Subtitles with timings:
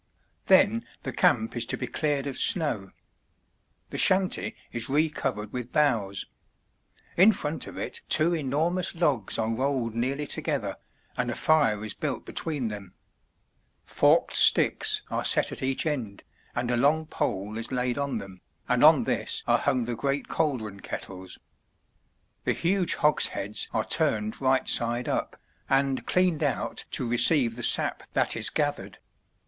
[0.47, 2.89] Then the camp is to be cleared of snow.
[3.91, 6.25] The shanty is re covered with boughs.
[7.15, 10.77] In front of it two enormous logs are rolled nearly together,
[11.15, 12.95] and a fire is built between them.
[13.85, 16.23] Forked sticks are set at each end,
[16.55, 20.27] and a long pole is laid on them, and on this are hung the great
[20.27, 21.37] caldron kettles.
[22.43, 25.39] The huge hogsheads are turned right side up,
[25.69, 28.97] and cleaned out to receive the sap that is gathered.